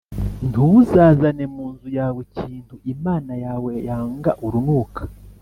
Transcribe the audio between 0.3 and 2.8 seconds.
Ntuzazane mu nzu yawe ikintu